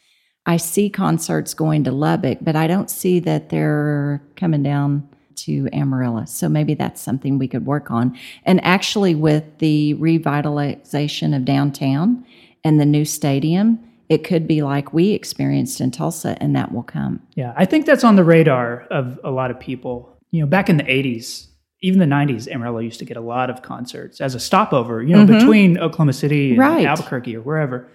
[0.44, 5.68] I see concerts going to Lubbock, but I don't see that they're coming down to
[5.72, 6.24] Amarillo.
[6.24, 8.16] So maybe that's something we could work on.
[8.44, 12.24] And actually, with the revitalization of downtown
[12.64, 13.78] and the new stadium,
[14.08, 17.22] it could be like we experienced in Tulsa, and that will come.
[17.34, 20.18] Yeah, I think that's on the radar of a lot of people.
[20.30, 21.46] You know, back in the 80s,
[21.82, 25.14] even the 90s, Amarillo used to get a lot of concerts as a stopover, you
[25.16, 25.38] know, mm-hmm.
[25.38, 26.86] between Oklahoma City and Right.
[26.86, 27.88] Albuquerque or wherever.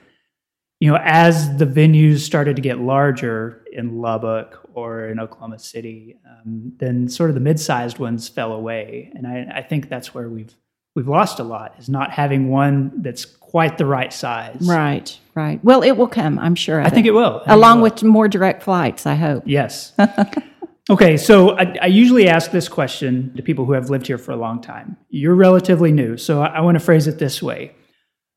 [0.79, 6.19] You know, as the venues started to get larger in Lubbock or in Oklahoma City,
[6.23, 10.29] um, then sort of the mid-sized ones fell away, and I, I think that's where
[10.29, 10.53] we've
[10.95, 14.57] we've lost a lot is not having one that's quite the right size.
[14.61, 15.63] Right, right.
[15.63, 16.79] Well, it will come, I'm sure.
[16.79, 17.41] Of I think it will.
[17.47, 17.85] I it along will.
[17.85, 19.43] with more direct flights, I hope.
[19.47, 19.93] Yes.
[20.91, 24.31] okay, so I, I usually ask this question to people who have lived here for
[24.31, 24.95] a long time.
[25.09, 27.73] You're relatively new, so I, I want to phrase it this way: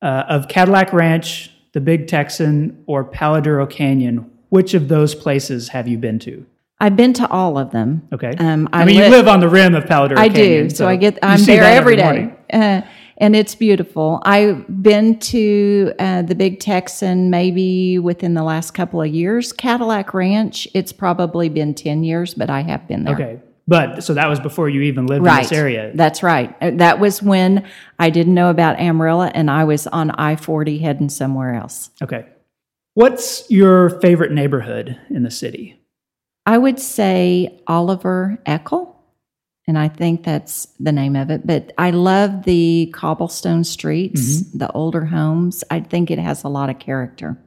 [0.01, 5.69] uh, of Cadillac Ranch, the Big Texan, or Palo Duro Canyon, which of those places
[5.69, 6.45] have you been to?
[6.79, 8.07] I've been to all of them.
[8.11, 8.33] Okay.
[8.37, 10.67] Um, I, I mean, li- you live on the rim of Palo Duro I Canyon.
[10.67, 10.75] do.
[10.75, 12.81] So, I get I'm there that every day, uh,
[13.17, 14.19] and it's beautiful.
[14.25, 19.53] I've been to uh, the Big Texan maybe within the last couple of years.
[19.53, 23.13] Cadillac Ranch, it's probably been ten years, but I have been there.
[23.15, 23.39] Okay.
[23.67, 25.43] But so that was before you even lived in Right.
[25.43, 25.91] this area.
[25.93, 26.53] That's right.
[26.61, 27.63] Uh, That was when
[27.99, 31.91] I didn't know about Amarillo, and I was on I forty heading somewhere else.
[32.01, 32.25] Okay.
[32.93, 35.79] What's your favorite neighborhood in the city?
[36.45, 38.95] I would say Oliver Eakle,
[39.67, 41.45] and I think that's the name of it.
[41.47, 45.63] But I love the cobblestone streets, the older homes.
[45.69, 47.37] I think it has a lot of character.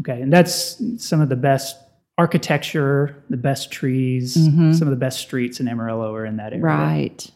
[0.00, 1.76] Okay, and that's some of the best
[2.18, 4.74] architecture, the best trees, Mhm.
[4.74, 6.64] some of the best streets in Amarillo are in that area.
[6.64, 7.30] Right.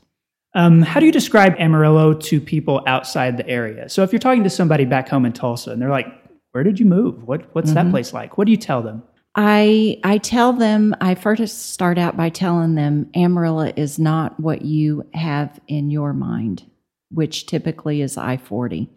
[0.54, 3.88] Um, how do you describe Amarillo to people outside the area?
[3.88, 6.06] So if you're talking to somebody back home in Tulsa and they're like,
[6.54, 7.26] "Where did you move?
[7.26, 7.74] What What's Mm-hmm.
[7.86, 9.02] that place like?" What do you tell them?
[9.34, 14.62] I I tell them I first start out by telling them Amarillo is not what
[14.62, 16.62] you have in your mind,
[17.10, 18.88] which typically is I forty.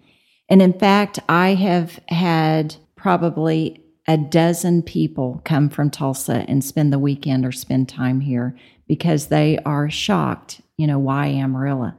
[0.47, 6.93] And in fact, I have had probably a dozen people come from Tulsa and spend
[6.93, 8.55] the weekend or spend time here
[8.87, 11.93] because they are shocked, you know, why Amarillo.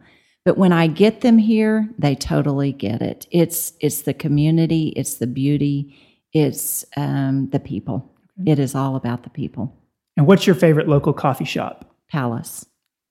[0.44, 3.26] But when I get them here, they totally get it.
[3.30, 5.96] It's it's the community, it's the beauty,
[6.32, 8.14] it's um, the people.
[8.46, 9.76] It is all about the people.
[10.16, 11.94] And what's your favorite local coffee shop?
[12.10, 12.64] Palace.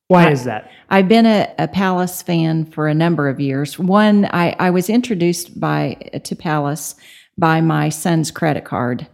[0.07, 0.71] Why is that?
[0.89, 3.77] I've been a, a Palace fan for a number of years.
[3.77, 6.95] One, I, I was introduced by to Palace
[7.37, 9.05] by my son's credit card.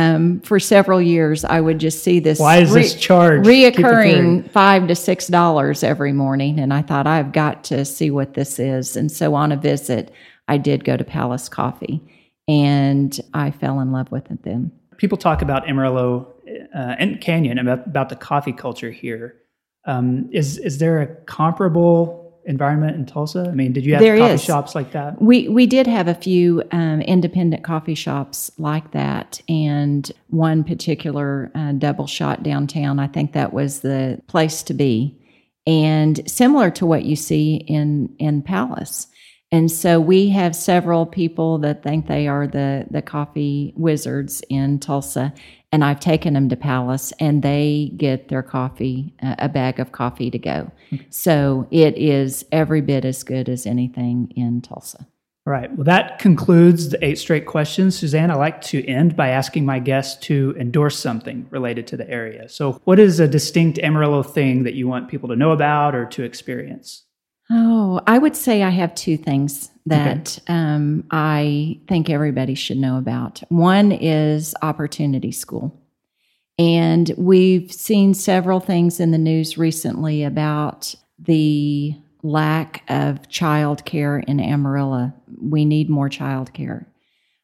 [0.00, 2.38] Um, for several years, I would just see this.
[2.38, 6.58] Why is this charge reoccurring five to six dollars every morning?
[6.58, 8.96] And I thought I've got to see what this is.
[8.96, 10.10] And so on a visit,
[10.48, 12.00] I did go to Palace Coffee,
[12.48, 14.72] and I fell in love with it then.
[14.96, 16.34] People talk about Amarillo
[16.74, 19.36] uh, and Canyon about about the coffee culture here.
[19.84, 23.46] Um, is is there a comparable environment in Tulsa?
[23.48, 24.44] I mean, did you have There coffee is.
[24.44, 25.20] shops like that?
[25.20, 31.50] We we did have a few um, independent coffee shops like that, and one particular
[31.54, 32.98] uh, double shot downtown.
[32.98, 35.18] I think that was the place to be,
[35.66, 39.06] and similar to what you see in in Palace.
[39.52, 44.78] And so we have several people that think they are the the coffee wizards in
[44.78, 45.34] Tulsa,
[45.72, 49.92] and I've taken them to Palace, and they get their coffee, uh, a bag of
[49.92, 50.70] coffee to go.
[51.10, 55.06] So it is every bit as good as anything in Tulsa.
[55.46, 55.74] All right.
[55.74, 57.98] Well, that concludes the eight straight questions.
[57.98, 62.08] Suzanne, I like to end by asking my guests to endorse something related to the
[62.10, 62.48] area.
[62.48, 66.04] So, what is a distinct Amarillo thing that you want people to know about or
[66.06, 67.04] to experience?
[67.50, 70.52] Oh, I would say I have two things that okay.
[70.54, 73.42] um, I think everybody should know about.
[73.48, 75.76] One is Opportunity School.
[76.58, 84.40] And we've seen several things in the news recently about the lack of childcare in
[84.40, 85.12] Amarillo.
[85.40, 86.84] We need more childcare.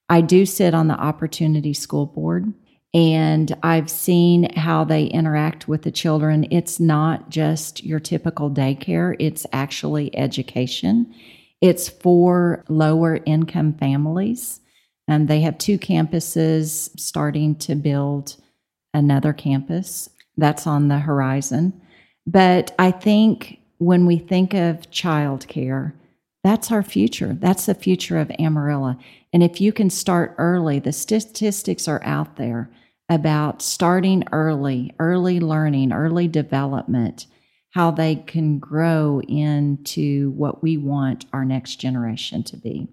[0.09, 2.53] I do sit on the Opportunity School Board,
[2.97, 6.47] and I've seen how they interact with the children.
[6.51, 11.15] It's not just your typical daycare, it's actually education.
[11.61, 14.61] It's for lower income families.
[15.07, 18.37] And they have two campuses starting to build
[18.95, 21.79] another campus that's on the horizon.
[22.27, 25.93] But I think when we think of childcare,
[26.43, 27.37] that's our future.
[27.39, 28.97] That's the future of Amarillo.
[29.35, 32.71] And if you can start early, the statistics are out there
[33.09, 37.27] about starting early, early learning, early development,
[37.71, 42.89] how they can grow into what we want our next generation to be.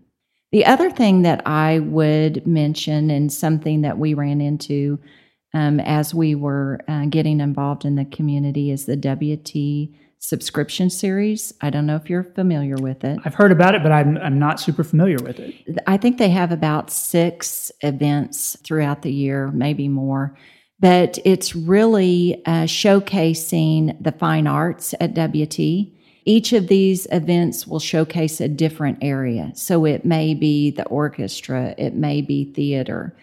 [0.52, 5.00] The other thing that I would mention, and something that we ran into
[5.56, 11.54] um, as we were uh, getting involved in the community, is the WT subscription series.
[11.60, 13.20] I don't know if you're familiar with it.
[13.26, 15.54] I've heard about it, but I'm, I'm not super familiar with it.
[15.86, 20.38] I think they have about six events throughout the year, maybe more.
[20.80, 25.60] But it's really uh, showcasing the fine arts at WT.
[26.24, 29.52] Each of these events will showcase a different area.
[29.56, 33.14] So it may be the orchestra, it may be theater.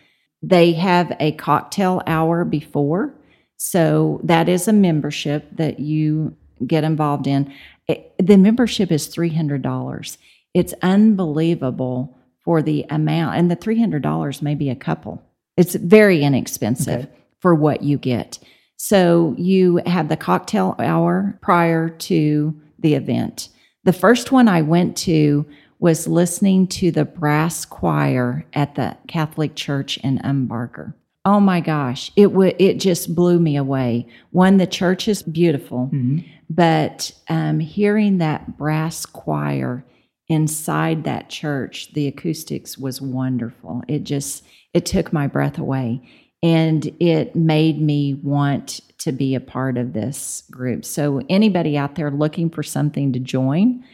[0.42, 3.14] They have a cocktail hour before.
[3.56, 6.36] So that is a membership that you
[6.66, 7.52] get involved in.
[7.88, 10.18] It, the membership is $300.
[10.54, 15.22] It's unbelievable for the amount, and the $300 may be a couple.
[15.56, 17.12] It's very inexpensive okay.
[17.40, 18.38] for what you get.
[18.76, 23.50] So you have the cocktail hour prior to the event.
[23.84, 25.44] The first one I went to
[25.78, 30.94] was listening to the brass choir at the Catholic Church in Umbarger.
[31.24, 34.06] Oh my gosh, it w- it just blew me away.
[34.30, 36.20] One, the church is beautiful, mm-hmm.
[36.50, 39.84] But um, hearing that brass choir
[40.28, 43.82] inside that church, the acoustics was wonderful.
[43.86, 44.44] It just
[44.74, 46.02] it took my breath away,
[46.42, 50.84] and it made me want to be a part of this group.
[50.84, 53.84] So anybody out there looking for something to join,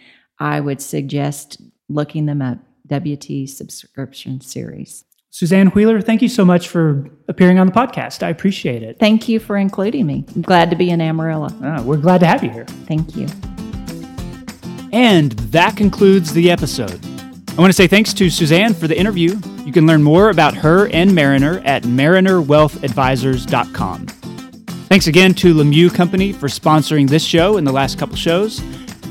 [0.40, 2.59] I would suggest looking them up.
[2.88, 5.04] WT subscription series.
[5.37, 8.22] Suzanne Wheeler, thank you so much for appearing on the podcast.
[8.22, 8.99] I appreciate it.
[8.99, 10.24] Thank you for including me.
[10.34, 11.51] I'm glad to be in Amarillo.
[11.62, 12.64] Ah, we're glad to have you here.
[12.87, 13.26] Thank you.
[14.95, 16.99] And that concludes the episode.
[17.51, 19.39] I want to say thanks to Suzanne for the interview.
[19.59, 24.07] You can learn more about her and Mariner at marinerwealthadvisors.com.
[24.07, 28.62] Thanks again to Lemieux Company for sponsoring this show and the last couple shows.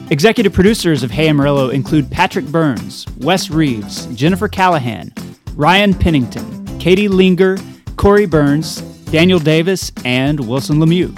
[0.09, 5.13] Executive producers of Hey Amarillo include Patrick Burns, Wes Reeves, Jennifer Callahan,
[5.55, 7.57] Ryan Pennington, Katie Linger,
[7.95, 8.81] Corey Burns,
[9.11, 11.13] Daniel Davis, and Wilson Lemieux.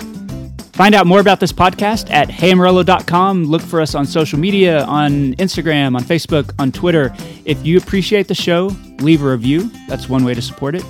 [0.75, 3.45] Find out more about this podcast at heyamarillo.com.
[3.45, 7.11] Look for us on social media, on Instagram, on Facebook, on Twitter.
[7.45, 8.67] If you appreciate the show,
[8.99, 9.71] leave a review.
[9.87, 10.83] That's one way to support it.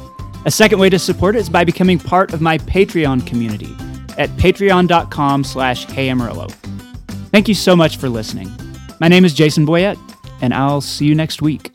[0.46, 3.74] A second way to support it is by becoming part of my Patreon community
[4.18, 6.52] at patreon.com slash heyamarillo.
[7.32, 8.52] Thank you so much for listening.
[9.00, 9.98] My name is Jason Boyett,
[10.42, 11.72] and I'll see you next week.